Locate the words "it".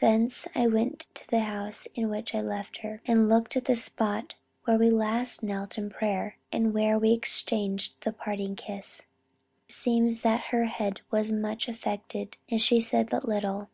9.68-9.72